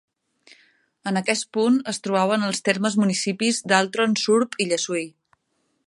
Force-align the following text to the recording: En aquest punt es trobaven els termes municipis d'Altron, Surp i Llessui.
En 1.11 1.19
aquest 1.19 1.45
punt 1.57 1.77
es 1.93 2.01
trobaven 2.07 2.47
els 2.47 2.63
termes 2.71 2.99
municipis 3.03 3.61
d'Altron, 3.73 4.17
Surp 4.23 4.59
i 4.67 4.69
Llessui. 4.73 5.07